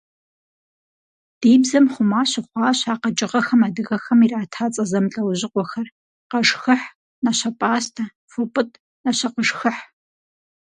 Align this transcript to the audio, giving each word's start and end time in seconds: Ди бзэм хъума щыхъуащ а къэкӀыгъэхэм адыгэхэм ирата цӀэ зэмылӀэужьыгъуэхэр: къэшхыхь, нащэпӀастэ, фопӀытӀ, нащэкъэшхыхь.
Ди 1.39 1.51
бзэм 1.61 1.85
хъума 1.93 2.21
щыхъуащ 2.29 2.79
а 2.91 2.95
къэкӀыгъэхэм 3.01 3.61
адыгэхэм 3.67 4.19
ирата 4.25 4.65
цӀэ 4.73 4.83
зэмылӀэужьыгъуэхэр: 4.91 5.87
къэшхыхь, 6.29 6.87
нащэпӀастэ, 7.23 8.03
фопӀытӀ, 8.31 8.79
нащэкъэшхыхь. 9.03 9.81